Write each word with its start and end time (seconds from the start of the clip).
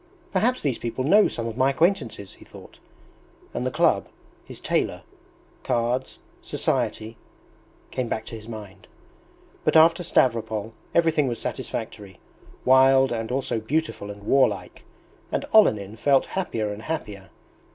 "Perhaps 0.33 0.63
these 0.63 0.79
people 0.79 1.03
know 1.03 1.27
some 1.27 1.45
of 1.45 1.55
my 1.55 1.69
acquaintances," 1.69 2.33
he 2.33 2.43
thought; 2.43 2.79
and 3.53 3.67
the 3.67 3.69
club, 3.69 4.07
his 4.43 4.59
tailor, 4.59 5.03
cards, 5.63 6.17
society... 6.41 7.17
came 7.91 8.07
back 8.07 8.25
to 8.25 8.35
his 8.35 8.47
mind. 8.47 8.87
But 9.63 9.75
after 9.77 10.01
Stavropol 10.01 10.73
everything 10.95 11.27
was 11.27 11.37
satisfactory 11.37 12.19
wild 12.65 13.11
and 13.11 13.31
also 13.31 13.59
beautiful 13.59 14.09
and 14.09 14.23
warlike, 14.23 14.85
and 15.31 15.45
Olenin 15.53 15.95
felt 15.97 16.25
happier 16.33 16.73
and 16.73 16.81
happier. 16.81 17.29